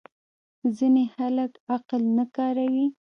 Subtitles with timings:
[0.77, 2.87] ځینې خلک عقل نه کاروي.